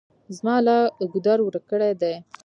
[0.37, 2.13] زما لار ګودر ورک کړي دي.